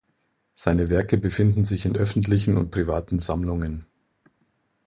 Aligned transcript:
Seine 0.55 0.89
Werke 0.89 1.15
befinden 1.15 1.63
sich 1.63 1.85
in 1.85 1.95
öffentlichen 1.95 2.57
und 2.57 2.71
privaten 2.71 3.19
Sammlungen. 3.19 3.85